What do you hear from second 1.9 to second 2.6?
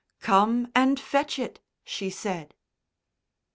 said.